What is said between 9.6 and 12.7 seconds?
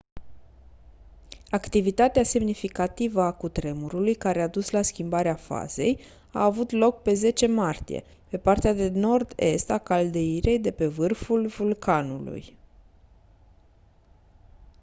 a caldeirei de pe vârful vulcanului